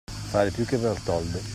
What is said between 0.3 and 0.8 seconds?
più che